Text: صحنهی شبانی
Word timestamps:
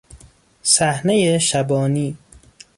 صحنهی 0.63 1.39
شبانی 1.39 2.17